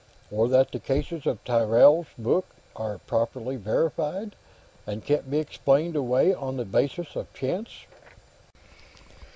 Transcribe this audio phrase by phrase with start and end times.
[0.31, 4.35] Or that the cases in Tyrrell's book are properly verified,
[4.87, 7.85] and can't be explained away on the basis of chance?"